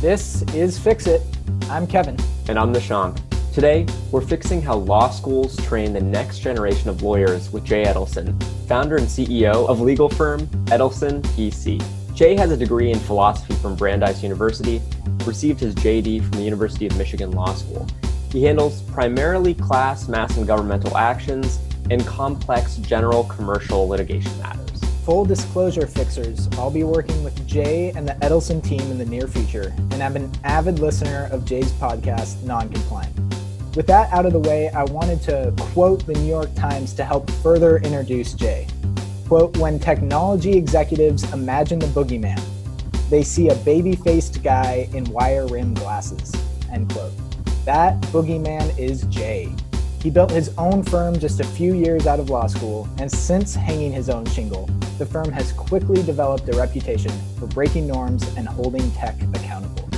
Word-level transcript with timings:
This 0.00 0.40
is 0.54 0.78
Fix 0.78 1.06
It. 1.06 1.20
I'm 1.68 1.86
Kevin. 1.86 2.16
And 2.48 2.58
I'm 2.58 2.72
Nishank. 2.72 3.20
Today, 3.52 3.84
we're 4.10 4.22
fixing 4.22 4.62
how 4.62 4.76
law 4.76 5.10
schools 5.10 5.54
train 5.66 5.92
the 5.92 6.00
next 6.00 6.38
generation 6.38 6.88
of 6.88 7.02
lawyers 7.02 7.52
with 7.52 7.66
Jay 7.66 7.84
Edelson, 7.84 8.42
founder 8.66 8.96
and 8.96 9.06
CEO 9.06 9.68
of 9.68 9.82
legal 9.82 10.08
firm 10.08 10.46
Edelson 10.68 11.20
PC. 11.36 11.84
Jay 12.14 12.34
has 12.34 12.50
a 12.50 12.56
degree 12.56 12.90
in 12.90 12.98
philosophy 12.98 13.52
from 13.56 13.76
Brandeis 13.76 14.22
University, 14.22 14.80
received 15.26 15.60
his 15.60 15.74
JD 15.74 16.22
from 16.22 16.30
the 16.30 16.44
University 16.44 16.86
of 16.86 16.96
Michigan 16.96 17.32
Law 17.32 17.52
School. 17.52 17.86
He 18.32 18.42
handles 18.42 18.80
primarily 18.80 19.52
class, 19.52 20.08
mass, 20.08 20.34
and 20.38 20.46
governmental 20.46 20.96
actions 20.96 21.58
and 21.90 22.06
complex 22.06 22.76
general 22.76 23.24
commercial 23.24 23.86
litigation 23.86 24.32
matters. 24.38 24.69
Full 25.04 25.24
disclosure 25.24 25.86
fixers, 25.86 26.46
I'll 26.58 26.70
be 26.70 26.84
working 26.84 27.24
with 27.24 27.46
Jay 27.46 27.90
and 27.96 28.06
the 28.06 28.12
Edelson 28.16 28.62
team 28.62 28.80
in 28.82 28.98
the 28.98 29.06
near 29.06 29.26
future, 29.26 29.74
and 29.92 30.02
I'm 30.02 30.14
an 30.14 30.30
avid 30.44 30.78
listener 30.78 31.30
of 31.32 31.46
Jay's 31.46 31.72
podcast, 31.72 32.36
Noncompliant. 32.42 33.16
With 33.74 33.86
that 33.86 34.12
out 34.12 34.26
of 34.26 34.34
the 34.34 34.40
way, 34.40 34.68
I 34.68 34.84
wanted 34.84 35.22
to 35.22 35.54
quote 35.72 36.04
the 36.04 36.12
New 36.12 36.28
York 36.28 36.54
Times 36.54 36.92
to 36.94 37.04
help 37.04 37.30
further 37.42 37.78
introduce 37.78 38.34
Jay. 38.34 38.66
Quote, 39.26 39.56
when 39.56 39.78
technology 39.78 40.52
executives 40.52 41.32
imagine 41.32 41.78
the 41.78 41.86
boogeyman, 41.86 42.40
they 43.08 43.22
see 43.22 43.48
a 43.48 43.54
baby 43.56 43.96
faced 43.96 44.42
guy 44.42 44.86
in 44.92 45.04
wire 45.04 45.46
rimmed 45.46 45.76
glasses. 45.76 46.30
End 46.70 46.92
quote. 46.92 47.12
That 47.64 47.98
boogeyman 48.12 48.78
is 48.78 49.04
Jay. 49.04 49.50
He 50.02 50.08
built 50.08 50.30
his 50.30 50.56
own 50.56 50.82
firm 50.82 51.18
just 51.18 51.40
a 51.40 51.44
few 51.44 51.74
years 51.74 52.06
out 52.06 52.18
of 52.18 52.30
law 52.30 52.46
school, 52.46 52.88
and 52.96 53.12
since 53.12 53.54
hanging 53.54 53.92
his 53.92 54.08
own 54.08 54.24
shingle, 54.24 54.64
the 54.96 55.04
firm 55.04 55.30
has 55.30 55.52
quickly 55.52 56.02
developed 56.02 56.48
a 56.48 56.56
reputation 56.56 57.12
for 57.38 57.46
breaking 57.48 57.86
norms 57.86 58.26
and 58.34 58.48
holding 58.48 58.90
tech 58.92 59.20
accountable. 59.34 59.90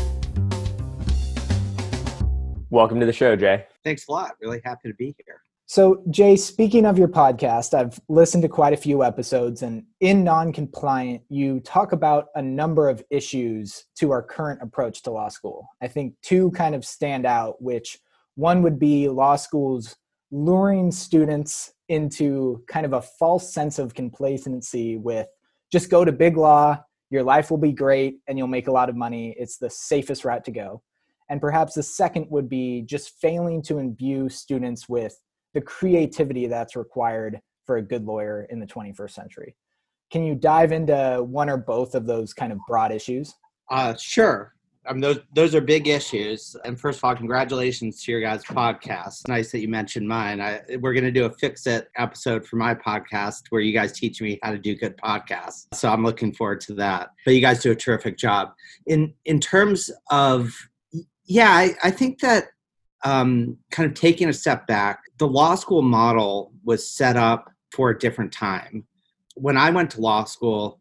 Welcome 2.70 2.98
to 2.98 3.06
the 3.06 3.12
show, 3.12 3.36
Jay. 3.36 3.64
Thanks 3.84 4.08
a 4.08 4.10
lot. 4.10 4.32
Really 4.40 4.60
happy 4.64 4.88
to 4.88 4.94
be 4.94 5.14
here. 5.24 5.40
So, 5.66 6.02
Jay, 6.10 6.34
speaking 6.34 6.84
of 6.84 6.98
your 6.98 7.06
podcast, 7.06 7.72
I've 7.72 8.00
listened 8.08 8.42
to 8.42 8.48
quite 8.48 8.72
a 8.72 8.76
few 8.76 9.04
episodes, 9.04 9.62
and 9.62 9.84
in 10.00 10.24
non-compliant, 10.24 11.22
you 11.28 11.60
talk 11.60 11.92
about 11.92 12.26
a 12.34 12.42
number 12.42 12.88
of 12.88 13.04
issues 13.10 13.84
to 14.00 14.10
our 14.10 14.20
current 14.20 14.62
approach 14.62 15.02
to 15.02 15.12
law 15.12 15.28
school. 15.28 15.68
I 15.80 15.86
think 15.86 16.14
two 16.22 16.50
kind 16.50 16.74
of 16.74 16.84
stand 16.84 17.24
out, 17.24 17.62
which 17.62 18.00
one 18.34 18.62
would 18.62 18.78
be 18.78 19.08
law 19.08 19.36
schools 19.36 19.96
luring 20.30 20.90
students 20.90 21.72
into 21.88 22.64
kind 22.66 22.86
of 22.86 22.94
a 22.94 23.02
false 23.02 23.52
sense 23.52 23.78
of 23.78 23.94
complacency 23.94 24.96
with 24.96 25.26
just 25.70 25.90
go 25.90 26.04
to 26.04 26.12
big 26.12 26.36
law, 26.36 26.78
your 27.10 27.22
life 27.22 27.50
will 27.50 27.58
be 27.58 27.72
great, 27.72 28.16
and 28.26 28.38
you'll 28.38 28.46
make 28.46 28.68
a 28.68 28.72
lot 28.72 28.88
of 28.88 28.96
money. 28.96 29.34
It's 29.38 29.58
the 29.58 29.68
safest 29.68 30.24
route 30.24 30.44
to 30.46 30.50
go. 30.50 30.82
And 31.28 31.40
perhaps 31.40 31.74
the 31.74 31.82
second 31.82 32.26
would 32.30 32.48
be 32.48 32.82
just 32.82 33.20
failing 33.20 33.62
to 33.62 33.78
imbue 33.78 34.28
students 34.28 34.88
with 34.88 35.18
the 35.54 35.60
creativity 35.60 36.46
that's 36.46 36.76
required 36.76 37.40
for 37.64 37.76
a 37.76 37.82
good 37.82 38.04
lawyer 38.04 38.46
in 38.50 38.58
the 38.58 38.66
21st 38.66 39.10
century. 39.10 39.56
Can 40.10 40.24
you 40.24 40.34
dive 40.34 40.72
into 40.72 41.22
one 41.26 41.48
or 41.48 41.56
both 41.56 41.94
of 41.94 42.06
those 42.06 42.34
kind 42.34 42.52
of 42.52 42.58
broad 42.66 42.92
issues? 42.92 43.34
Uh, 43.70 43.94
sure. 43.94 44.54
I 44.84 44.92
mean, 44.92 45.00
those 45.00 45.20
those 45.32 45.54
are 45.54 45.60
big 45.60 45.86
issues. 45.86 46.56
And 46.64 46.78
first 46.78 46.98
of 46.98 47.04
all, 47.04 47.14
congratulations 47.14 48.02
to 48.02 48.12
your 48.12 48.20
guys' 48.20 48.44
podcast. 48.44 49.28
Nice 49.28 49.52
that 49.52 49.60
you 49.60 49.68
mentioned 49.68 50.08
mine. 50.08 50.40
I, 50.40 50.60
we're 50.80 50.92
going 50.92 51.04
to 51.04 51.12
do 51.12 51.24
a 51.24 51.30
fix 51.30 51.66
it 51.68 51.88
episode 51.96 52.44
for 52.44 52.56
my 52.56 52.74
podcast 52.74 53.42
where 53.50 53.60
you 53.60 53.72
guys 53.72 53.92
teach 53.92 54.20
me 54.20 54.40
how 54.42 54.50
to 54.50 54.58
do 54.58 54.74
good 54.74 54.96
podcasts. 54.96 55.66
So 55.72 55.88
I'm 55.88 56.02
looking 56.02 56.32
forward 56.32 56.60
to 56.62 56.74
that. 56.74 57.10
But 57.24 57.34
you 57.34 57.40
guys 57.40 57.62
do 57.62 57.70
a 57.70 57.76
terrific 57.76 58.18
job. 58.18 58.54
In 58.86 59.14
in 59.24 59.38
terms 59.38 59.90
of, 60.10 60.52
yeah, 61.26 61.50
I, 61.50 61.74
I 61.84 61.90
think 61.92 62.20
that 62.20 62.46
um, 63.04 63.58
kind 63.70 63.88
of 63.88 63.94
taking 63.94 64.28
a 64.28 64.32
step 64.32 64.66
back, 64.66 65.00
the 65.18 65.28
law 65.28 65.54
school 65.54 65.82
model 65.82 66.52
was 66.64 66.88
set 66.88 67.16
up 67.16 67.52
for 67.70 67.90
a 67.90 67.98
different 67.98 68.32
time. 68.32 68.84
When 69.34 69.56
I 69.56 69.70
went 69.70 69.92
to 69.92 70.00
law 70.00 70.24
school, 70.24 70.80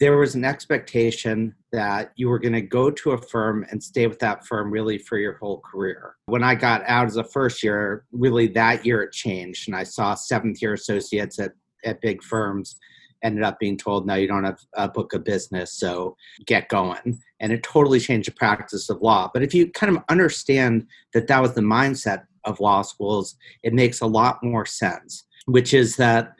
there 0.00 0.16
was 0.16 0.34
an 0.34 0.44
expectation 0.44 1.54
that 1.72 2.12
you 2.16 2.28
were 2.28 2.38
going 2.38 2.52
to 2.52 2.62
go 2.62 2.90
to 2.90 3.12
a 3.12 3.18
firm 3.18 3.66
and 3.70 3.82
stay 3.82 4.06
with 4.06 4.18
that 4.20 4.46
firm 4.46 4.70
really 4.70 4.98
for 4.98 5.18
your 5.18 5.34
whole 5.34 5.60
career. 5.60 6.14
When 6.26 6.44
I 6.44 6.54
got 6.54 6.82
out 6.86 7.06
as 7.06 7.16
a 7.16 7.24
first 7.24 7.62
year, 7.62 8.04
really 8.12 8.46
that 8.48 8.86
year 8.86 9.02
it 9.02 9.12
changed. 9.12 9.68
And 9.68 9.76
I 9.76 9.82
saw 9.82 10.14
seventh 10.14 10.62
year 10.62 10.74
associates 10.74 11.38
at, 11.38 11.52
at 11.84 12.00
big 12.00 12.22
firms 12.22 12.78
ended 13.22 13.42
up 13.42 13.58
being 13.58 13.76
told, 13.76 14.06
no, 14.06 14.14
you 14.14 14.28
don't 14.28 14.44
have 14.44 14.60
a 14.74 14.88
book 14.88 15.12
of 15.12 15.24
business, 15.24 15.72
so 15.72 16.16
get 16.46 16.68
going. 16.68 17.20
And 17.40 17.52
it 17.52 17.62
totally 17.62 17.98
changed 18.00 18.28
the 18.28 18.32
practice 18.32 18.88
of 18.88 19.02
law. 19.02 19.28
But 19.32 19.42
if 19.42 19.54
you 19.54 19.70
kind 19.72 19.96
of 19.96 20.02
understand 20.08 20.86
that 21.14 21.26
that 21.26 21.42
was 21.42 21.54
the 21.54 21.60
mindset 21.60 22.24
of 22.44 22.60
law 22.60 22.82
schools, 22.82 23.36
it 23.62 23.74
makes 23.74 24.00
a 24.00 24.06
lot 24.06 24.42
more 24.42 24.64
sense, 24.64 25.24
which 25.46 25.74
is 25.74 25.96
that 25.96 26.34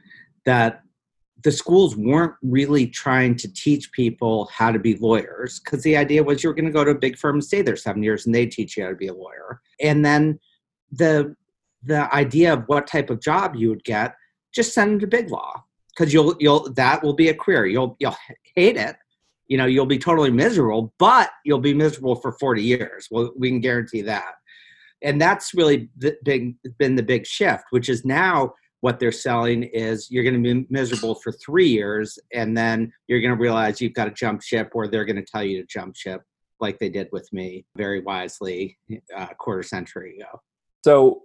that 0.44 0.82
the 1.44 1.52
schools 1.52 1.96
weren't 1.96 2.34
really 2.42 2.86
trying 2.86 3.36
to 3.36 3.52
teach 3.52 3.92
people 3.92 4.48
how 4.52 4.72
to 4.72 4.78
be 4.78 4.96
lawyers 4.96 5.60
because 5.60 5.82
the 5.82 5.96
idea 5.96 6.22
was 6.22 6.42
you 6.42 6.50
were 6.50 6.54
going 6.54 6.64
to 6.64 6.72
go 6.72 6.84
to 6.84 6.90
a 6.90 6.98
big 6.98 7.16
firm 7.16 7.36
and 7.36 7.44
stay 7.44 7.62
there 7.62 7.76
seven 7.76 8.02
years 8.02 8.26
and 8.26 8.34
they 8.34 8.46
teach 8.46 8.76
you 8.76 8.82
how 8.82 8.90
to 8.90 8.96
be 8.96 9.06
a 9.06 9.14
lawyer. 9.14 9.60
And 9.80 10.04
then 10.04 10.38
the 10.90 11.34
the 11.84 12.12
idea 12.12 12.52
of 12.52 12.64
what 12.66 12.88
type 12.88 13.08
of 13.08 13.20
job 13.20 13.54
you 13.54 13.68
would 13.68 13.84
get 13.84 14.14
just 14.52 14.74
send 14.74 14.92
them 14.92 15.00
to 15.00 15.06
big 15.06 15.30
law 15.30 15.62
because 15.90 16.12
you'll 16.12 16.34
you'll 16.40 16.72
that 16.72 17.02
will 17.02 17.14
be 17.14 17.28
a 17.28 17.34
career. 17.34 17.66
You'll 17.66 17.96
you'll 18.00 18.16
hate 18.56 18.76
it 18.76 18.96
you 19.46 19.56
know 19.56 19.66
you'll 19.66 19.86
be 19.86 19.98
totally 19.98 20.30
miserable 20.30 20.92
but 20.98 21.30
you'll 21.44 21.58
be 21.58 21.74
miserable 21.74 22.16
for 22.16 22.32
40 22.32 22.62
years. 22.62 23.08
Well 23.10 23.32
we 23.36 23.48
can 23.48 23.60
guarantee 23.60 24.02
that. 24.02 24.34
And 25.02 25.20
that's 25.20 25.54
really 25.54 25.88
big 26.24 26.56
been 26.78 26.96
the 26.96 27.02
big 27.02 27.26
shift 27.26 27.64
which 27.70 27.88
is 27.88 28.04
now 28.04 28.54
what 28.80 29.00
they're 29.00 29.12
selling 29.12 29.64
is 29.64 30.10
you're 30.10 30.22
going 30.22 30.40
to 30.40 30.54
be 30.54 30.66
miserable 30.70 31.14
for 31.16 31.32
three 31.32 31.68
years 31.68 32.18
and 32.32 32.56
then 32.56 32.92
you're 33.08 33.20
going 33.20 33.34
to 33.34 33.40
realize 33.40 33.80
you've 33.80 33.94
got 33.94 34.04
to 34.04 34.12
jump 34.12 34.42
ship 34.42 34.70
or 34.74 34.86
they're 34.86 35.04
going 35.04 35.16
to 35.16 35.24
tell 35.24 35.42
you 35.42 35.60
to 35.60 35.66
jump 35.66 35.96
ship 35.96 36.22
like 36.60 36.78
they 36.78 36.88
did 36.88 37.08
with 37.12 37.28
me 37.32 37.64
very 37.76 38.00
wisely 38.00 38.78
uh, 39.16 39.26
a 39.30 39.34
quarter 39.34 39.62
century 39.62 40.18
ago. 40.18 40.40
So 40.84 41.22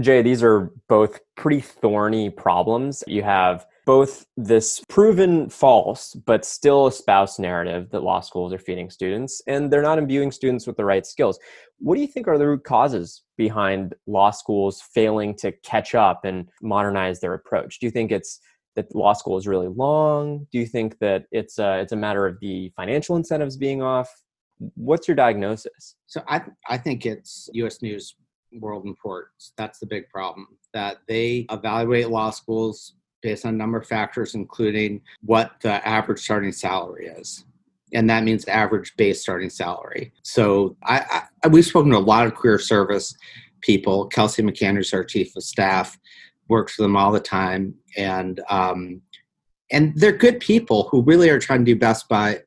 jay 0.00 0.22
these 0.22 0.42
are 0.42 0.72
both 0.88 1.20
pretty 1.36 1.60
thorny 1.60 2.30
problems. 2.30 3.02
You 3.06 3.22
have 3.22 3.66
both 3.86 4.26
this 4.36 4.82
proven 4.88 5.48
false 5.48 6.14
but 6.26 6.44
still 6.44 6.86
espoused 6.86 7.38
narrative 7.38 7.90
that 7.90 8.02
law 8.02 8.20
schools 8.20 8.52
are 8.52 8.58
feeding 8.58 8.90
students 8.90 9.42
and 9.46 9.70
they're 9.70 9.82
not 9.82 9.98
imbuing 9.98 10.30
students 10.30 10.66
with 10.66 10.76
the 10.76 10.84
right 10.84 11.06
skills. 11.06 11.38
What 11.78 11.96
do 11.96 12.00
you 12.00 12.06
think 12.06 12.26
are 12.26 12.38
the 12.38 12.46
root 12.46 12.64
causes 12.64 13.22
behind 13.36 13.94
law 14.06 14.30
schools 14.30 14.82
failing 14.94 15.34
to 15.36 15.52
catch 15.62 15.94
up 15.94 16.24
and 16.24 16.48
modernize 16.62 17.20
their 17.20 17.34
approach? 17.34 17.78
Do 17.78 17.86
you 17.86 17.90
think 17.90 18.10
it's 18.10 18.40
that 18.76 18.94
law 18.94 19.12
school 19.12 19.36
is 19.36 19.46
really 19.46 19.68
long? 19.68 20.46
Do 20.50 20.58
you 20.58 20.66
think 20.66 20.98
that 20.98 21.26
it's 21.30 21.58
a, 21.58 21.80
it's 21.80 21.92
a 21.92 21.96
matter 21.96 22.26
of 22.26 22.38
the 22.40 22.72
financial 22.76 23.16
incentives 23.16 23.56
being 23.56 23.82
off? 23.82 24.08
What's 24.74 25.08
your 25.08 25.16
diagnosis? 25.16 25.96
So 26.06 26.22
i 26.28 26.40
i 26.68 26.78
think 26.78 27.06
it's 27.06 27.50
U.S. 27.54 27.82
News 27.82 28.14
world 28.60 28.84
reports. 28.84 29.52
That's 29.56 29.78
the 29.78 29.86
big 29.86 30.08
problem 30.08 30.46
that 30.72 30.98
they 31.08 31.46
evaluate 31.50 32.08
law 32.08 32.30
schools 32.30 32.94
based 33.24 33.46
on 33.46 33.54
a 33.54 33.56
number 33.56 33.78
of 33.78 33.86
factors, 33.86 34.34
including 34.34 35.00
what 35.22 35.52
the 35.62 35.86
average 35.88 36.20
starting 36.20 36.52
salary 36.52 37.06
is. 37.06 37.44
And 37.94 38.08
that 38.10 38.22
means 38.22 38.44
average 38.44 38.94
base 38.96 39.22
starting 39.22 39.50
salary. 39.50 40.12
So 40.22 40.76
I, 40.84 41.22
I 41.42 41.48
we've 41.48 41.64
spoken 41.64 41.90
to 41.92 41.96
a 41.96 41.98
lot 41.98 42.26
of 42.26 42.34
career 42.34 42.58
service 42.58 43.16
people. 43.62 44.06
Kelsey 44.08 44.42
McCann, 44.42 44.76
who's 44.76 44.92
our 44.92 45.04
chief 45.04 45.34
of 45.36 45.42
staff, 45.42 45.98
works 46.48 46.76
with 46.76 46.84
them 46.84 46.96
all 46.96 47.12
the 47.12 47.20
time, 47.20 47.74
and 47.96 48.40
um, 48.50 49.00
and 49.70 49.92
they're 49.96 50.12
good 50.12 50.38
people 50.40 50.88
who 50.90 51.02
really 51.02 51.30
are 51.30 51.38
trying 51.38 51.64
to 51.64 51.72
do 51.72 51.78
best 51.78 52.08
by 52.08 52.40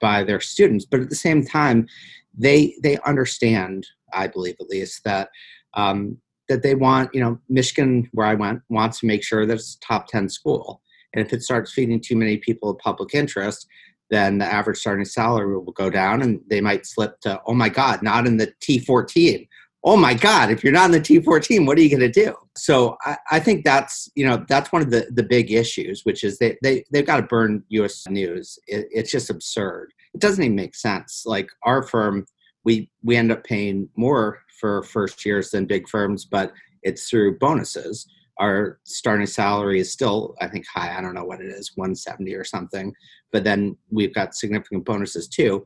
by 0.00 0.22
their 0.22 0.40
students. 0.40 0.84
But 0.84 1.00
at 1.00 1.10
the 1.10 1.16
same 1.16 1.44
time, 1.44 1.88
they 2.36 2.76
they 2.82 2.98
understand, 2.98 3.86
I 4.12 4.28
believe 4.28 4.56
at 4.60 4.68
least, 4.68 5.02
that 5.04 5.30
um, 5.74 6.18
that 6.50 6.62
they 6.62 6.74
want, 6.74 7.14
you 7.14 7.20
know, 7.20 7.38
Michigan, 7.48 8.10
where 8.12 8.26
I 8.26 8.34
went, 8.34 8.60
wants 8.68 9.00
to 9.00 9.06
make 9.06 9.24
sure 9.24 9.46
that 9.46 9.54
it's 9.54 9.76
a 9.76 9.86
top 9.86 10.08
10 10.08 10.28
school. 10.28 10.82
And 11.14 11.24
if 11.24 11.32
it 11.32 11.42
starts 11.42 11.72
feeding 11.72 12.00
too 12.00 12.16
many 12.16 12.36
people 12.36 12.70
of 12.70 12.78
public 12.78 13.14
interest, 13.14 13.66
then 14.10 14.38
the 14.38 14.44
average 14.44 14.78
starting 14.78 15.04
salary 15.04 15.56
will 15.56 15.72
go 15.72 15.88
down 15.88 16.22
and 16.22 16.40
they 16.48 16.60
might 16.60 16.84
slip 16.84 17.20
to, 17.20 17.40
oh 17.46 17.54
my 17.54 17.68
God, 17.68 18.02
not 18.02 18.26
in 18.26 18.36
the 18.36 18.52
T14. 18.60 19.48
Oh 19.84 19.96
my 19.96 20.12
God, 20.12 20.50
if 20.50 20.62
you're 20.62 20.72
not 20.72 20.86
in 20.86 20.90
the 20.90 21.00
T14, 21.00 21.66
what 21.66 21.78
are 21.78 21.80
you 21.80 21.88
going 21.88 22.00
to 22.00 22.10
do? 22.10 22.34
So 22.56 22.96
I, 23.06 23.16
I, 23.30 23.40
think 23.40 23.64
that's, 23.64 24.10
you 24.14 24.26
know, 24.26 24.44
that's 24.48 24.72
one 24.72 24.82
of 24.82 24.90
the, 24.90 25.06
the 25.10 25.22
big 25.22 25.52
issues, 25.52 26.04
which 26.04 26.22
is 26.22 26.38
they, 26.38 26.58
they, 26.62 26.84
they've 26.92 27.06
got 27.06 27.16
to 27.16 27.22
burn 27.22 27.62
US 27.68 28.06
news. 28.08 28.58
It, 28.66 28.88
it's 28.90 29.10
just 29.10 29.30
absurd. 29.30 29.94
It 30.12 30.20
doesn't 30.20 30.42
even 30.42 30.56
make 30.56 30.74
sense. 30.74 31.22
Like 31.24 31.48
our 31.62 31.82
firm, 31.82 32.26
we, 32.64 32.90
we 33.02 33.16
end 33.16 33.32
up 33.32 33.44
paying 33.44 33.88
more 33.96 34.40
for 34.60 34.82
first 34.82 35.24
years 35.24 35.50
than 35.50 35.64
big 35.66 35.88
firms, 35.88 36.24
but 36.24 36.52
it's 36.82 37.08
through 37.08 37.38
bonuses. 37.38 38.06
Our 38.38 38.78
starting 38.84 39.26
salary 39.26 39.80
is 39.80 39.92
still, 39.92 40.34
I 40.40 40.46
think, 40.48 40.64
high. 40.66 40.96
I 40.96 41.00
don't 41.02 41.14
know 41.14 41.24
what 41.24 41.40
it 41.40 41.48
is, 41.50 41.72
170 41.74 42.34
or 42.34 42.44
something. 42.44 42.92
But 43.32 43.44
then 43.44 43.76
we've 43.90 44.14
got 44.14 44.34
significant 44.34 44.84
bonuses 44.84 45.28
too. 45.28 45.64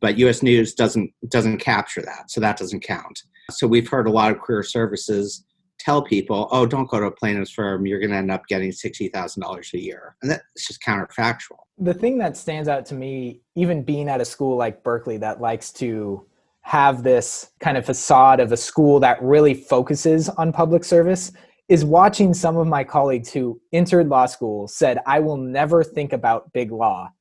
but 0.00 0.18
U.S. 0.18 0.42
News 0.42 0.74
doesn't 0.74 1.10
doesn't 1.28 1.58
capture 1.58 2.02
that, 2.02 2.30
so 2.30 2.40
that 2.40 2.56
doesn't 2.58 2.80
count. 2.80 3.22
So 3.50 3.66
we've 3.66 3.88
heard 3.88 4.06
a 4.06 4.10
lot 4.10 4.30
of 4.32 4.40
career 4.40 4.62
services 4.62 5.44
tell 5.78 6.02
people, 6.02 6.48
"Oh, 6.50 6.66
don't 6.66 6.88
go 6.90 6.98
to 7.00 7.06
a 7.06 7.10
plaintiff's 7.12 7.52
firm. 7.52 7.86
You're 7.86 8.00
going 8.00 8.10
to 8.10 8.16
end 8.16 8.30
up 8.30 8.46
getting 8.48 8.72
sixty 8.72 9.08
thousand 9.08 9.42
dollars 9.42 9.70
a 9.72 9.78
year," 9.80 10.16
and 10.20 10.30
that's 10.30 10.66
just 10.66 10.82
counterfactual. 10.82 11.60
The 11.78 11.94
thing 11.94 12.18
that 12.18 12.36
stands 12.36 12.68
out 12.68 12.84
to 12.86 12.94
me, 12.94 13.40
even 13.54 13.82
being 13.84 14.08
at 14.08 14.20
a 14.20 14.24
school 14.24 14.56
like 14.56 14.82
Berkeley 14.82 15.16
that 15.18 15.40
likes 15.40 15.70
to 15.74 16.26
have 16.66 17.04
this 17.04 17.52
kind 17.60 17.76
of 17.76 17.86
facade 17.86 18.40
of 18.40 18.50
a 18.50 18.56
school 18.56 18.98
that 18.98 19.22
really 19.22 19.54
focuses 19.54 20.28
on 20.30 20.52
public 20.52 20.82
service, 20.82 21.30
is 21.68 21.84
watching 21.84 22.34
some 22.34 22.56
of 22.56 22.66
my 22.66 22.82
colleagues 22.82 23.32
who 23.32 23.60
entered 23.72 24.08
law 24.08 24.26
school 24.26 24.66
said, 24.66 24.98
"I 25.06 25.20
will 25.20 25.36
never 25.36 25.84
think 25.84 26.12
about 26.12 26.52
big 26.52 26.72
law." 26.72 27.12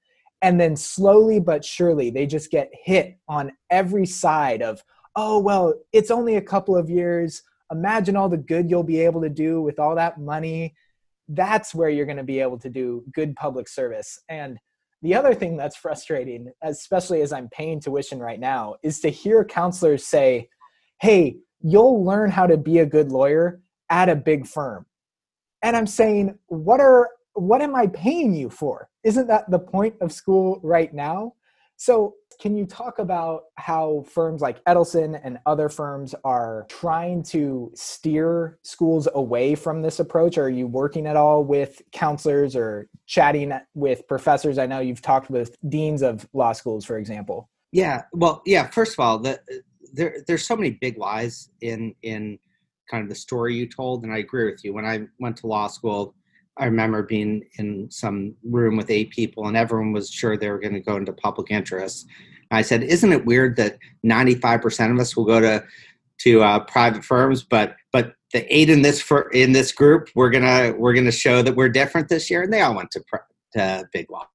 And 0.42 0.59
then 0.59 0.75
slowly 0.75 1.39
but 1.39 1.63
surely, 1.63 2.09
they 2.09 2.25
just 2.25 2.50
get 2.50 2.71
hit 2.74 3.19
on 3.27 3.51
every 3.69 4.07
side 4.07 4.63
of, 4.63 4.83
oh, 5.15 5.38
well, 5.38 5.75
it's 5.94 6.09
only 6.09 6.38
a 6.38 6.41
couple 6.41 6.75
of 6.75 6.89
years. 6.89 7.44
Imagine 7.71 8.15
all 8.15 8.30
the 8.30 8.38
good 8.38 8.68
you'll 8.68 8.81
be 8.81 9.01
able 9.01 9.21
to 9.21 9.30
do 9.30 9.62
with 9.62 9.77
all 9.77 9.94
that 9.94 10.19
money. 10.19 10.74
That's 11.30 11.75
where 11.75 11.89
you're 11.89 12.07
going 12.07 12.18
to 12.18 12.24
be 12.24 12.39
able 12.39 12.57
to 12.59 12.69
do 12.69 13.03
good 13.13 13.36
public 13.36 13.68
service. 13.68 14.19
And 14.27 14.57
the 15.05 15.15
other 15.15 15.33
thing 15.33 15.55
that's 15.55 15.77
frustrating 15.77 16.51
especially 16.63 17.21
as 17.21 17.31
i'm 17.31 17.47
paying 17.49 17.79
tuition 17.79 18.19
right 18.19 18.39
now 18.39 18.75
is 18.83 18.99
to 18.99 19.09
hear 19.09 19.45
counselors 19.45 20.05
say 20.05 20.49
hey 20.99 21.37
you'll 21.61 22.05
learn 22.05 22.29
how 22.29 22.45
to 22.45 22.57
be 22.57 22.79
a 22.79 22.85
good 22.85 23.11
lawyer 23.11 23.59
at 23.89 24.09
a 24.09 24.15
big 24.15 24.45
firm. 24.47 24.85
And 25.63 25.75
i'm 25.75 25.87
saying 25.87 26.37
what 26.47 26.79
are 26.79 27.09
what 27.33 27.61
am 27.61 27.75
i 27.75 27.87
paying 27.87 28.33
you 28.33 28.49
for? 28.49 28.89
Isn't 29.03 29.27
that 29.27 29.49
the 29.49 29.59
point 29.59 29.95
of 30.01 30.11
school 30.11 30.59
right 30.63 30.93
now 30.93 31.33
so 31.77 32.16
can 32.39 32.56
you 32.56 32.66
talk 32.66 33.00
about 33.00 33.44
how 33.56 34.06
firms 34.10 34.42
like 34.42 34.63
Edelson 34.66 35.19
and 35.24 35.39
other 35.45 35.69
firms 35.69 36.13
are 36.24 36.66
trying 36.69 37.24
to 37.24 37.72
steer 37.75 38.60
schools 38.63 39.07
away 39.13 39.56
from 39.56 39.81
this 39.81 40.00
approach? 40.00 40.38
Are 40.38 40.50
you 40.50 40.68
working 40.68 41.07
at 41.07 41.16
all 41.16 41.44
with 41.44 41.81
counselors 41.92 42.56
or 42.56 42.89
chatting 43.07 43.54
with 43.74 44.07
professors? 44.07 44.57
I 44.57 44.66
know 44.66 44.80
you've 44.80 45.01
talked 45.01 45.30
with 45.30 45.56
deans 45.69 46.01
of 46.01 46.27
law 46.33 46.51
schools, 46.51 46.86
for 46.86 46.98
example. 46.98 47.50
Yeah, 47.72 48.04
well, 48.13 48.42
yeah. 48.45 48.68
First 48.68 48.94
of 48.94 49.00
all, 49.00 49.19
the, 49.19 49.39
there 49.94 50.24
there's 50.27 50.45
so 50.45 50.56
many 50.56 50.72
big 50.72 50.98
lies 50.98 51.50
in 51.62 51.94
in 52.04 52.39
kind 52.89 53.04
of 53.04 53.10
the 53.10 53.16
story 53.16 53.56
you 53.56 53.68
told, 53.68 54.04
and 54.04 54.13
I 54.13 54.19
agree 54.19 54.45
with 54.50 54.63
you. 54.63 54.74
When 54.74 54.86
I 54.86 55.07
went 55.19 55.38
to 55.38 55.48
law 55.48 55.68
school, 55.68 56.16
I 56.57 56.65
remember 56.65 57.03
being 57.03 57.43
in 57.57 57.89
some 57.91 58.35
room 58.43 58.77
with 58.77 58.89
eight 58.89 59.09
people, 59.09 59.47
and 59.47 59.57
everyone 59.57 59.91
was 59.91 60.09
sure 60.09 60.37
they 60.37 60.49
were 60.49 60.59
going 60.59 60.73
to 60.73 60.79
go 60.79 60.95
into 60.95 61.11
public 61.13 61.51
interest. 61.51 62.07
I 62.51 62.61
said, 62.61 62.83
"Isn't 62.83 63.11
it 63.11 63.25
weird 63.25 63.57
that 63.57 63.77
95% 64.05 64.91
of 64.91 64.99
us 64.99 65.15
will 65.15 65.25
go 65.25 65.39
to 65.39 65.63
to 66.19 66.41
uh, 66.41 66.59
private 66.59 67.03
firms, 67.03 67.43
but 67.43 67.75
but 67.91 68.13
the 68.31 68.45
eight 68.55 68.69
in 68.69 68.81
this 68.81 69.01
for 69.01 69.29
in 69.31 69.51
this 69.51 69.71
group, 69.71 70.09
we're 70.15 70.29
gonna 70.29 70.73
we're 70.77 70.93
gonna 70.93 71.11
show 71.11 71.41
that 71.41 71.55
we're 71.55 71.69
different 71.69 72.07
this 72.09 72.29
year." 72.29 72.43
And 72.43 72.53
they 72.53 72.61
all 72.61 72.75
went 72.75 72.91
to, 72.91 73.03
to 73.53 73.89
big 73.91 74.09
law 74.09 74.27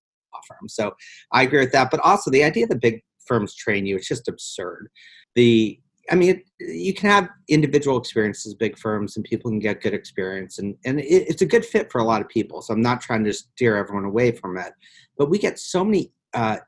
firms. 0.47 0.75
So 0.75 0.95
I 1.33 1.43
agree 1.43 1.61
with 1.61 1.73
that. 1.73 1.91
But 1.91 2.01
also 2.01 2.31
the 2.31 2.45
idea 2.45 2.67
that 2.67 2.81
big 2.81 3.03
firms 3.27 3.55
train 3.55 3.87
you, 3.87 3.97
it's 3.97 4.09
just 4.09 4.29
absurd. 4.29 4.89
The 5.35 5.81
I 6.11 6.17
mean, 6.17 6.43
you 6.59 6.93
can 6.93 7.09
have 7.09 7.29
individual 7.49 7.97
experiences, 7.97 8.55
big 8.55 8.77
firms, 8.77 9.17
and 9.17 9.25
people 9.25 9.51
can 9.51 9.61
get 9.61 9.81
good 9.81 9.95
experience, 9.95 10.59
and 10.59 10.77
and 10.85 10.99
it, 11.01 11.29
it's 11.29 11.43
a 11.43 11.47
good 11.47 11.65
fit 11.65 11.91
for 11.91 12.01
a 12.01 12.05
lot 12.05 12.21
of 12.21 12.29
people. 12.29 12.63
So 12.63 12.75
I'm 12.75 12.83
not 12.83 13.01
trying 13.01 13.25
to 13.25 13.33
steer 13.33 13.77
everyone 13.77 14.05
away 14.05 14.33
from 14.33 14.59
it, 14.59 14.73
but 15.17 15.31
we 15.31 15.39
get 15.39 15.59
so 15.59 15.85
many 15.85 16.11
uh, 16.35 16.59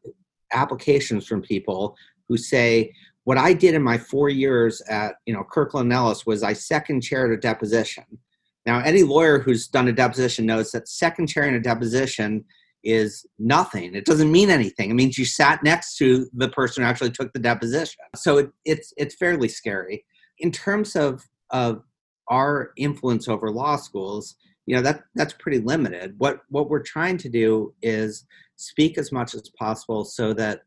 applications 0.53 1.27
from 1.27 1.43
people 1.43 1.97
who 2.29 2.37
say, 2.37 2.93
"What 3.25 3.37
I 3.37 3.53
did 3.53 3.75
in 3.75 3.83
my 3.83 3.99
four 3.99 4.29
years 4.29 4.81
at 4.83 5.17
you 5.27 5.35
know 5.35 5.45
Kirkland 5.50 5.93
Ellis 5.93 6.25
was 6.25 6.45
I 6.45 6.53
second 6.53 7.00
chaired 7.00 7.33
a 7.33 7.37
deposition." 7.37 8.05
Now, 8.65 8.79
any 8.79 9.03
lawyer 9.03 9.41
who's 9.41 9.67
done 9.67 9.88
a 9.88 9.93
deposition 9.93 10.47
knows 10.47 10.71
that 10.71 10.88
second 10.88 11.27
chairing 11.27 11.55
a 11.55 11.61
deposition 11.61 12.45
is 12.84 13.26
nothing. 13.38 13.94
It 13.94 14.05
doesn't 14.05 14.31
mean 14.31 14.50
anything. 14.50 14.90
It 14.90 14.94
means 14.94 15.19
you 15.19 15.25
sat 15.25 15.62
next 15.62 15.96
to 15.99 16.26
the 16.32 16.49
person 16.49 16.82
who 16.82 16.88
actually 16.88 17.11
took 17.11 17.32
the 17.32 17.38
deposition. 17.38 18.00
So 18.17 18.38
it, 18.38 18.50
it's 18.64 18.93
it's 18.96 19.14
fairly 19.14 19.49
scary. 19.49 20.05
In 20.38 20.50
terms 20.50 20.96
of 20.96 21.25
of 21.50 21.82
our 22.29 22.73
influence 22.76 23.29
over 23.29 23.50
law 23.50 23.76
schools, 23.76 24.37
you 24.67 24.75
know 24.75 24.82
that 24.82 25.02
that's 25.14 25.34
pretty 25.34 25.58
limited. 25.58 26.14
What 26.19 26.40
what 26.49 26.69
we're 26.69 26.82
trying 26.82 27.19
to 27.19 27.29
do 27.29 27.75
is 27.82 28.25
speak 28.56 28.99
as 28.99 29.12
much 29.12 29.35
as 29.35 29.49
possible 29.58 30.05
so 30.05 30.32
that 30.35 30.62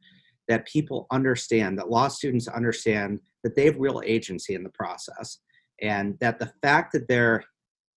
that 0.48 0.68
people 0.68 1.08
understand 1.12 1.78
that 1.78 1.90
law 1.90 2.08
students 2.08 2.48
understand 2.48 3.20
that 3.44 3.56
they 3.56 3.66
have 3.66 3.80
real 3.80 4.02
agency 4.06 4.54
in 4.54 4.64
the 4.64 4.70
process 4.70 5.40
and 5.82 6.18
that 6.20 6.40
the 6.40 6.52
fact 6.62 6.94
that 6.94 7.08
they're 7.08 7.44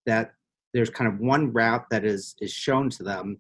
that 0.07 0.33
there's 0.73 0.91
kind 0.91 1.13
of 1.13 1.21
one 1.21 1.53
route 1.53 1.87
that 1.91 2.05
is 2.05 2.35
is 2.41 2.53
shown 2.53 2.91
to 2.91 3.03
them 3.03 3.39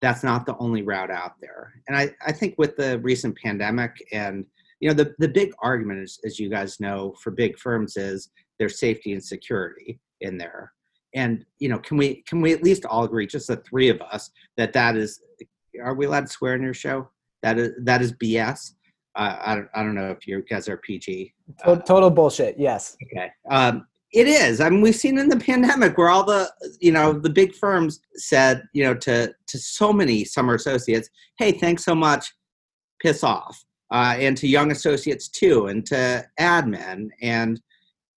that's 0.00 0.22
not 0.22 0.46
the 0.46 0.56
only 0.58 0.82
route 0.82 1.10
out 1.10 1.34
there. 1.40 1.72
And 1.88 1.96
I, 1.96 2.10
I 2.24 2.32
think 2.32 2.54
with 2.58 2.76
the 2.76 2.98
recent 3.00 3.36
pandemic 3.36 3.92
and 4.12 4.44
you 4.80 4.88
know 4.88 4.94
the, 4.94 5.14
the 5.18 5.28
big 5.28 5.52
argument 5.60 6.00
is, 6.00 6.20
as 6.24 6.38
you 6.38 6.48
guys 6.48 6.78
know 6.78 7.14
for 7.22 7.30
big 7.32 7.58
firms 7.58 7.96
is 7.96 8.30
their 8.58 8.68
safety 8.68 9.12
and 9.12 9.24
security 9.24 9.98
in 10.20 10.38
there. 10.38 10.72
And 11.14 11.44
you 11.58 11.68
know 11.68 11.78
can 11.78 11.96
we 11.96 12.22
can 12.28 12.40
we 12.40 12.52
at 12.52 12.62
least 12.62 12.84
all 12.84 13.04
agree 13.04 13.26
just 13.26 13.48
the 13.48 13.56
three 13.56 13.88
of 13.88 14.00
us 14.00 14.30
that 14.56 14.72
that 14.74 14.96
is 14.96 15.20
are 15.82 15.94
we 15.94 16.06
allowed 16.06 16.26
to 16.26 16.32
swear 16.32 16.54
in 16.54 16.62
your 16.62 16.74
show? 16.74 17.08
That 17.42 17.58
is 17.58 17.72
that 17.84 18.02
is 18.02 18.12
bs 18.12 18.74
uh, 19.16 19.36
I, 19.44 19.54
don't, 19.56 19.68
I 19.74 19.82
don't 19.82 19.94
know 19.94 20.10
if 20.10 20.26
you 20.26 20.42
guys 20.42 20.68
are 20.68 20.76
pg 20.76 21.34
uh, 21.64 21.76
total 21.76 22.10
bullshit 22.10 22.56
yes. 22.58 22.96
Okay. 23.04 23.30
Um, 23.50 23.86
it 24.12 24.26
is. 24.26 24.60
I 24.60 24.70
mean, 24.70 24.80
we've 24.80 24.94
seen 24.94 25.18
in 25.18 25.28
the 25.28 25.36
pandemic 25.36 25.98
where 25.98 26.08
all 26.08 26.24
the, 26.24 26.50
you 26.80 26.92
know, 26.92 27.12
the 27.12 27.30
big 27.30 27.54
firms 27.54 28.00
said, 28.14 28.62
you 28.72 28.84
know, 28.84 28.94
to 28.94 29.34
to 29.48 29.58
so 29.58 29.92
many 29.92 30.24
summer 30.24 30.54
associates, 30.54 31.10
"Hey, 31.38 31.52
thanks 31.52 31.84
so 31.84 31.94
much, 31.94 32.32
piss 33.02 33.22
off," 33.22 33.62
uh, 33.92 34.16
and 34.18 34.36
to 34.38 34.48
young 34.48 34.70
associates 34.70 35.28
too, 35.28 35.66
and 35.66 35.84
to 35.86 36.24
admin, 36.40 37.08
and 37.20 37.60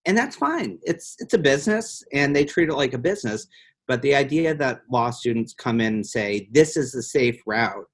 and 0.06 0.16
that's 0.16 0.36
fine. 0.36 0.78
It's 0.82 1.16
it's 1.18 1.34
a 1.34 1.38
business, 1.38 2.02
and 2.12 2.34
they 2.34 2.44
treat 2.44 2.70
it 2.70 2.74
like 2.74 2.94
a 2.94 2.98
business. 2.98 3.46
But 3.86 4.00
the 4.00 4.14
idea 4.14 4.54
that 4.54 4.82
law 4.90 5.10
students 5.10 5.52
come 5.52 5.80
in 5.80 5.94
and 5.94 6.06
say 6.06 6.48
this 6.52 6.76
is 6.76 6.92
the 6.92 7.02
safe 7.02 7.40
route, 7.46 7.86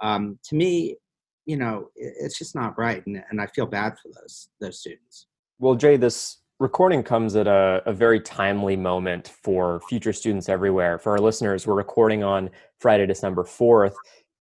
um, 0.00 0.38
to 0.44 0.54
me, 0.54 0.96
you 1.44 1.56
know, 1.56 1.88
it's 1.96 2.38
just 2.38 2.54
not 2.54 2.78
right, 2.78 3.04
and, 3.06 3.22
and 3.30 3.40
I 3.42 3.46
feel 3.48 3.66
bad 3.66 3.94
for 3.98 4.10
those 4.18 4.48
those 4.60 4.80
students. 4.80 5.26
Well, 5.58 5.74
Jay, 5.74 5.96
this 5.96 6.38
recording 6.62 7.02
comes 7.02 7.34
at 7.34 7.48
a, 7.48 7.82
a, 7.86 7.92
very 7.92 8.20
timely 8.20 8.76
moment 8.76 9.32
for 9.42 9.80
future 9.88 10.12
students 10.12 10.48
everywhere. 10.48 10.96
For 10.96 11.10
our 11.10 11.18
listeners, 11.18 11.66
we're 11.66 11.74
recording 11.74 12.22
on 12.22 12.50
Friday, 12.78 13.04
December 13.04 13.42
4th, 13.42 13.94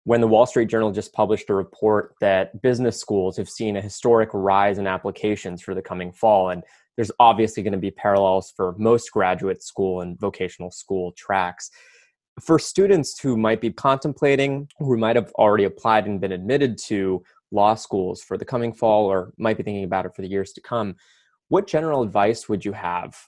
when 0.04 0.22
the 0.22 0.28
Wall 0.28 0.46
Street 0.46 0.70
Journal 0.70 0.92
just 0.92 1.14
published 1.14 1.50
a 1.50 1.56
report 1.56 2.14
that 2.22 2.62
business 2.62 3.00
schools 3.00 3.38
have 3.38 3.50
seen 3.50 3.76
a 3.76 3.82
historic 3.82 4.30
rise 4.34 4.78
in 4.78 4.86
applications 4.86 5.64
for 5.64 5.74
the 5.74 5.82
coming 5.82 6.12
fall. 6.12 6.52
And 6.52 6.62
there's 6.96 7.12
obviously 7.20 7.64
going 7.64 7.74
to 7.74 7.80
be 7.80 7.90
parallels 7.90 8.54
for 8.56 8.76
most 8.78 9.12
graduate 9.12 9.64
school 9.64 10.02
and 10.02 10.20
vocational 10.20 10.70
school 10.70 11.14
tracks. 11.14 11.72
For 12.40 12.60
students 12.60 13.20
who 13.20 13.36
might 13.36 13.62
be 13.62 13.72
contemplating, 13.72 14.70
who 14.78 14.96
might 14.96 15.16
have 15.16 15.32
already 15.40 15.64
applied 15.64 16.06
and 16.06 16.22
been 16.22 16.34
admitted 16.34 16.78
to 16.86 17.24
law 17.50 17.74
schools 17.74 18.22
for 18.22 18.38
the 18.38 18.46
coming 18.46 18.74
fall 18.74 19.08
or 19.08 19.34
might 19.40 19.58
be 19.58 19.64
thinking 19.64 19.86
about 19.86 20.06
it 20.06 20.16
for 20.16 20.22
the 20.22 20.30
years 20.30 20.52
to 20.54 20.62
come, 20.62 20.96
what 21.52 21.68
general 21.68 22.02
advice 22.02 22.48
would 22.48 22.64
you 22.64 22.72
have 22.72 23.28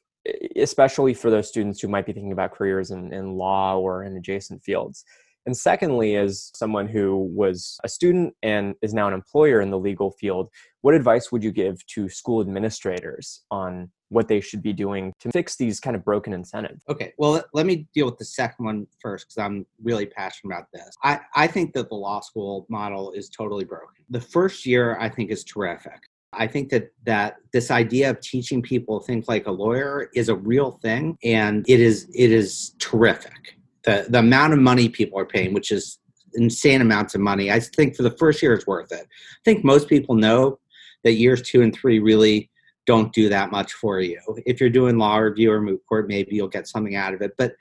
especially 0.56 1.14
for 1.14 1.30
those 1.30 1.50
students 1.50 1.82
who 1.82 1.90
might 1.90 2.06
be 2.06 2.14
thinking 2.14 2.32
about 2.32 2.54
careers 2.54 2.92
in, 2.92 3.12
in 3.12 3.34
law 3.34 3.78
or 3.78 4.06
in 4.06 4.16
adjacent 4.16 4.64
fields? 4.64 5.04
And 5.46 5.58
secondly 5.58 6.16
as 6.16 6.50
someone 6.56 6.88
who 6.88 7.18
was 7.18 7.78
a 7.84 7.90
student 7.90 8.34
and 8.42 8.76
is 8.82 8.94
now 8.94 9.10
an 9.10 9.14
employer 9.14 9.60
in 9.60 9.70
the 9.70 9.78
legal 9.78 10.12
field 10.12 10.50
what 10.80 10.96
advice 10.96 11.32
would 11.32 11.44
you 11.44 11.52
give 11.52 11.86
to 11.88 12.08
school 12.08 12.40
administrators 12.40 13.42
on 13.52 13.90
what 14.08 14.28
they 14.30 14.40
should 14.40 14.62
be 14.62 14.74
doing 14.74 15.14
to 15.20 15.30
fix 15.32 15.56
these 15.58 15.80
kind 15.80 15.96
of 15.96 16.06
broken 16.06 16.32
incentives? 16.32 16.82
Okay 16.88 17.12
well 17.18 17.44
let 17.54 17.66
me 17.66 17.88
deal 17.94 18.06
with 18.06 18.18
the 18.18 18.26
second 18.26 18.64
one 18.64 18.88
first 19.02 19.28
because 19.28 19.38
i'm 19.38 19.66
really 19.84 20.06
passionate 20.06 20.54
about 20.54 20.68
this. 20.74 20.96
I, 21.04 21.20
I 21.36 21.48
think 21.48 21.74
that 21.74 21.90
the 21.90 21.96
law 21.96 22.22
school 22.22 22.66
model 22.70 23.12
is 23.12 23.28
totally 23.28 23.66
broken. 23.66 24.06
The 24.10 24.22
first 24.22 24.66
year 24.66 24.98
i 25.02 25.10
think 25.10 25.30
is 25.30 25.44
terrific 25.44 26.00
I 26.38 26.48
think 26.48 26.70
that 26.70 26.92
that 27.06 27.38
this 27.52 27.72
idea 27.72 28.10
of 28.10 28.20
teaching 28.22 28.62
people 28.62 29.00
think 29.00 29.28
like 29.28 29.48
a 29.48 29.52
lawyer 29.52 30.10
is 30.16 30.30
a 30.30 30.36
real 30.36 30.80
thing, 30.82 31.18
and 31.24 31.66
it 31.68 31.80
is 31.80 32.10
it 32.14 32.32
is 32.32 32.76
terrific. 32.80 33.58
The 33.84 34.06
the 34.10 34.20
amount 34.20 34.54
of 34.54 34.60
money 34.60 34.90
people 34.90 35.20
are 35.20 35.26
paying, 35.26 35.54
which 35.54 35.72
is 35.72 36.00
insane 36.36 36.82
amounts 36.82 37.14
of 37.14 37.22
money, 37.22 37.52
I 37.52 37.60
think 37.60 37.96
for 37.96 38.04
the 38.04 38.18
first 38.18 38.42
year 38.42 38.54
is 38.54 38.66
worth 38.66 38.92
it. 38.92 39.06
I 39.06 39.42
think 39.46 39.64
most 39.64 39.88
people 39.88 40.16
know 40.16 40.60
that 41.04 41.14
years 41.14 41.42
two 41.42 41.62
and 41.62 41.74
three 41.74 42.00
really 42.00 42.50
don't 42.88 43.14
do 43.14 43.30
that 43.30 43.52
much 43.52 43.74
for 43.74 44.00
you. 44.00 44.20
If 44.46 44.60
you're 44.60 44.70
doing 44.70 44.98
law 44.98 45.18
review 45.18 45.52
or 45.52 45.62
moot 45.62 45.82
court, 45.88 46.08
maybe 46.08 46.36
you'll 46.36 46.48
get 46.48 46.68
something 46.68 46.96
out 46.96 47.14
of 47.14 47.22
it, 47.22 47.34
but 47.38 47.54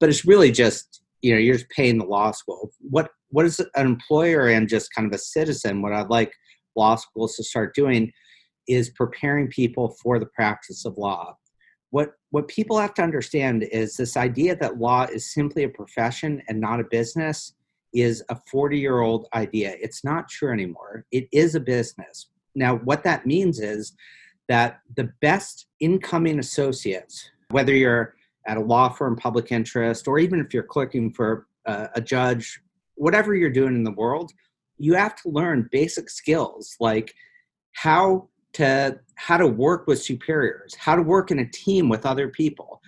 but 0.00 0.08
it's 0.08 0.24
really 0.24 0.52
just 0.52 1.02
you 1.22 1.32
know 1.32 1.38
you're 1.38 1.56
just 1.56 1.70
paying 1.70 1.98
the 1.98 2.04
law 2.04 2.30
school 2.30 2.70
what 2.78 3.10
what 3.30 3.44
is 3.44 3.60
an 3.60 3.86
employer 3.86 4.48
and 4.48 4.68
just 4.68 4.94
kind 4.94 5.06
of 5.06 5.12
a 5.12 5.18
citizen 5.18 5.82
what 5.82 5.92
i'd 5.92 6.10
like 6.10 6.32
law 6.78 6.96
schools 6.96 7.36
to 7.36 7.44
start 7.44 7.74
doing 7.74 8.12
is 8.66 8.90
preparing 8.90 9.48
people 9.48 9.96
for 10.02 10.18
the 10.18 10.26
practice 10.26 10.84
of 10.84 10.96
law. 10.96 11.36
What 11.90 12.12
what 12.30 12.48
people 12.48 12.78
have 12.78 12.94
to 12.94 13.02
understand 13.02 13.64
is 13.64 13.96
this 13.96 14.16
idea 14.16 14.56
that 14.56 14.78
law 14.78 15.04
is 15.04 15.32
simply 15.32 15.64
a 15.64 15.68
profession 15.68 16.42
and 16.48 16.60
not 16.60 16.80
a 16.80 16.84
business 16.84 17.54
is 17.94 18.22
a 18.28 18.36
40 18.50 18.78
year 18.78 19.00
old 19.00 19.26
idea. 19.34 19.74
It's 19.80 20.04
not 20.04 20.28
true 20.28 20.52
anymore. 20.52 21.06
It 21.10 21.28
is 21.32 21.54
a 21.54 21.60
business. 21.60 22.28
Now 22.54 22.76
what 22.76 23.04
that 23.04 23.26
means 23.26 23.58
is 23.60 23.94
that 24.48 24.80
the 24.96 25.10
best 25.20 25.66
incoming 25.80 26.38
associates 26.38 27.30
whether 27.50 27.74
you're 27.74 28.14
at 28.46 28.56
a 28.56 28.60
law 28.60 28.88
firm, 28.88 29.16
public 29.16 29.52
interest, 29.52 30.08
or 30.08 30.18
even 30.18 30.40
if 30.40 30.54
you're 30.54 30.62
clerking 30.62 31.12
for 31.12 31.46
a, 31.66 31.88
a 31.96 32.00
judge, 32.00 32.60
whatever 32.94 33.34
you're 33.34 33.50
doing 33.50 33.74
in 33.74 33.84
the 33.84 33.92
world, 33.92 34.32
you 34.78 34.94
have 34.94 35.14
to 35.22 35.28
learn 35.28 35.68
basic 35.70 36.10
skills 36.10 36.76
like 36.80 37.14
how 37.72 38.28
to 38.54 38.98
how 39.16 39.36
to 39.36 39.46
work 39.46 39.86
with 39.86 40.02
superiors, 40.02 40.74
how 40.74 40.96
to 40.96 41.02
work 41.02 41.30
in 41.30 41.40
a 41.40 41.50
team 41.50 41.88
with 41.88 42.06
other 42.06 42.28
people, 42.28 42.80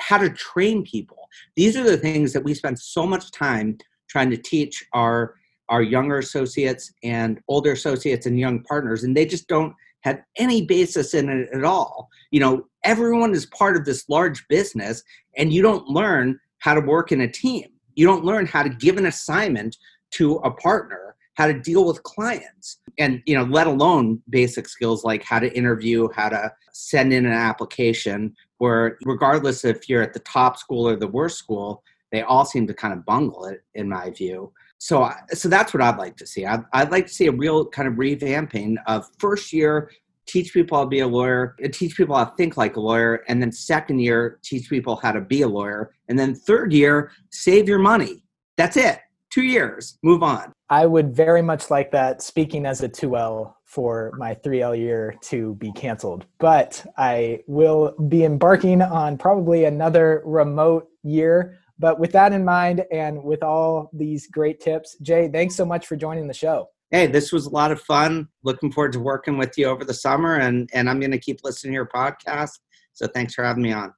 how 0.00 0.18
to 0.18 0.30
train 0.30 0.84
people. 0.84 1.28
These 1.56 1.76
are 1.76 1.82
the 1.82 1.96
things 1.96 2.32
that 2.32 2.44
we 2.44 2.54
spend 2.54 2.78
so 2.78 3.06
much 3.06 3.30
time 3.30 3.78
trying 4.08 4.30
to 4.30 4.36
teach 4.36 4.84
our 4.92 5.34
our 5.68 5.82
younger 5.82 6.18
associates 6.18 6.92
and 7.02 7.40
older 7.48 7.72
associates 7.72 8.26
and 8.26 8.38
young 8.38 8.62
partners 8.64 9.04
and 9.04 9.16
they 9.16 9.24
just 9.24 9.48
don't 9.48 9.74
have 10.02 10.20
any 10.36 10.66
basis 10.66 11.14
in 11.14 11.28
it 11.28 11.48
at 11.54 11.64
all. 11.64 12.08
You 12.30 12.40
know, 12.40 12.66
everyone 12.84 13.32
is 13.32 13.46
part 13.46 13.76
of 13.76 13.84
this 13.84 14.08
large 14.08 14.46
business 14.48 15.02
and 15.36 15.52
you 15.52 15.62
don't 15.62 15.86
learn 15.86 16.38
how 16.58 16.74
to 16.74 16.80
work 16.80 17.12
in 17.12 17.20
a 17.20 17.30
team. 17.30 17.66
You 17.94 18.06
don't 18.06 18.24
learn 18.24 18.46
how 18.46 18.62
to 18.62 18.68
give 18.68 18.96
an 18.96 19.06
assignment 19.06 19.76
to 20.12 20.36
a 20.36 20.50
partner, 20.50 21.11
how 21.34 21.46
to 21.46 21.54
deal 21.54 21.86
with 21.86 22.02
clients, 22.02 22.78
and 22.98 23.22
you 23.26 23.34
know, 23.34 23.44
let 23.44 23.66
alone 23.66 24.22
basic 24.30 24.68
skills 24.68 25.04
like 25.04 25.22
how 25.22 25.38
to 25.38 25.54
interview, 25.56 26.08
how 26.14 26.28
to 26.28 26.52
send 26.72 27.12
in 27.12 27.26
an 27.26 27.32
application. 27.32 28.34
Where 28.58 28.98
regardless 29.04 29.64
if 29.64 29.88
you're 29.88 30.02
at 30.02 30.12
the 30.12 30.20
top 30.20 30.56
school 30.56 30.88
or 30.88 30.96
the 30.96 31.08
worst 31.08 31.38
school, 31.38 31.82
they 32.12 32.22
all 32.22 32.44
seem 32.44 32.66
to 32.66 32.74
kind 32.74 32.92
of 32.92 33.04
bungle 33.04 33.46
it, 33.46 33.62
in 33.74 33.88
my 33.88 34.10
view. 34.10 34.52
So, 34.78 35.10
so 35.32 35.48
that's 35.48 35.72
what 35.72 35.82
I'd 35.82 35.96
like 35.96 36.16
to 36.16 36.26
see. 36.26 36.44
I'd, 36.44 36.64
I'd 36.72 36.90
like 36.90 37.06
to 37.06 37.12
see 37.12 37.26
a 37.26 37.32
real 37.32 37.66
kind 37.66 37.86
of 37.86 37.94
revamping 37.94 38.74
of 38.86 39.08
first 39.18 39.52
year 39.52 39.90
teach 40.26 40.52
people 40.52 40.78
how 40.78 40.84
to 40.84 40.90
be 40.90 41.00
a 41.00 41.06
lawyer, 41.06 41.56
uh, 41.64 41.68
teach 41.72 41.96
people 41.96 42.16
how 42.16 42.24
to 42.24 42.36
think 42.36 42.56
like 42.56 42.76
a 42.76 42.80
lawyer, 42.80 43.22
and 43.28 43.40
then 43.42 43.52
second 43.52 43.98
year, 43.98 44.38
teach 44.42 44.68
people 44.68 44.96
how 44.96 45.12
to 45.12 45.20
be 45.20 45.42
a 45.42 45.48
lawyer, 45.48 45.92
and 46.08 46.18
then 46.18 46.34
third 46.34 46.72
year, 46.72 47.10
save 47.30 47.68
your 47.68 47.78
money. 47.78 48.24
That's 48.56 48.76
it. 48.76 49.00
Two 49.30 49.42
years, 49.42 49.98
move 50.02 50.22
on. 50.22 50.52
I 50.72 50.86
would 50.86 51.14
very 51.14 51.42
much 51.42 51.70
like 51.70 51.90
that, 51.90 52.22
speaking 52.22 52.64
as 52.64 52.82
a 52.82 52.88
2L 52.88 53.52
for 53.66 54.10
my 54.16 54.34
3L 54.36 54.78
year 54.78 55.14
to 55.24 55.54
be 55.56 55.70
canceled. 55.72 56.24
But 56.38 56.86
I 56.96 57.40
will 57.46 57.94
be 58.08 58.24
embarking 58.24 58.80
on 58.80 59.18
probably 59.18 59.66
another 59.66 60.22
remote 60.24 60.88
year. 61.02 61.58
But 61.78 62.00
with 62.00 62.12
that 62.12 62.32
in 62.32 62.42
mind, 62.46 62.86
and 62.90 63.22
with 63.22 63.42
all 63.42 63.90
these 63.92 64.28
great 64.28 64.60
tips, 64.60 64.96
Jay, 65.02 65.28
thanks 65.28 65.56
so 65.56 65.66
much 65.66 65.86
for 65.86 65.94
joining 65.94 66.26
the 66.26 66.32
show 66.32 66.68
hey, 66.90 67.06
this 67.06 67.32
was 67.32 67.46
a 67.46 67.50
lot 67.50 67.72
of 67.72 67.80
fun. 67.80 68.28
Looking 68.44 68.70
forward 68.70 68.92
to 68.92 69.00
working 69.00 69.38
with 69.38 69.56
you 69.56 69.66
over 69.66 69.82
the 69.84 69.94
summer, 69.94 70.36
and 70.36 70.70
and 70.72 70.88
I'm 70.88 71.00
going 71.00 71.10
to 71.10 71.18
keep 71.18 71.40
listening 71.42 71.72
to 71.72 71.74
your 71.74 71.88
podcast. 71.88 72.58
So 72.92 73.06
thanks 73.06 73.34
for 73.34 73.44
having 73.44 73.62
me 73.62 73.72
on. 73.72 73.92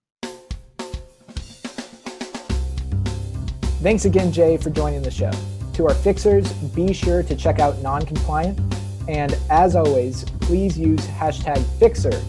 Thanks 3.83 4.05
again, 4.05 4.33
Jay, 4.33 4.57
for 4.57 4.71
joining 4.71 5.03
the 5.03 5.11
show. 5.11 5.31
To 5.75 5.89
our 5.89 5.95
fixers, 5.95 6.53
be 6.53 6.93
sure 6.93 7.23
to 7.25 7.35
check 7.35 7.59
out 7.59 7.75
Noncompliant. 7.77 8.61
And 9.09 9.37
as 9.51 9.75
always, 9.75 10.25
please 10.41 10.79
use 10.79 11.05
hashtag 11.07 11.63
Fixer 11.79 12.23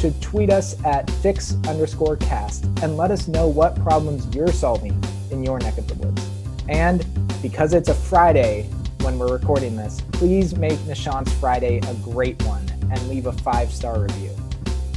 to 0.00 0.10
tweet 0.20 0.50
us 0.50 0.82
at 0.84 1.10
fix 1.10 1.56
underscore 1.66 2.16
cast 2.16 2.64
and 2.82 2.96
let 2.96 3.10
us 3.10 3.26
know 3.26 3.48
what 3.48 3.74
problems 3.82 4.34
you're 4.34 4.52
solving 4.52 5.02
in 5.30 5.42
your 5.42 5.58
neck 5.58 5.78
of 5.78 5.88
the 5.88 5.94
woods. 5.94 6.26
And 6.68 7.04
because 7.42 7.74
it's 7.74 7.88
a 7.88 7.94
Friday, 7.94 8.62
when 9.00 9.18
we're 9.18 9.32
recording 9.32 9.76
this, 9.76 10.00
please 10.12 10.56
make 10.56 10.78
Nishant's 10.80 11.32
Friday 11.34 11.78
a 11.78 11.94
great 11.96 12.42
one 12.44 12.66
and 12.90 13.08
leave 13.08 13.26
a 13.26 13.32
five 13.32 13.72
star 13.72 14.00
review. 14.00 14.30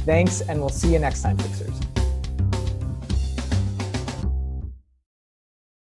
Thanks, 0.06 0.42
and 0.42 0.60
we'll 0.60 0.68
see 0.68 0.92
you 0.92 0.98
next 0.98 1.22
time, 1.22 1.38
Fixers. 1.38 1.80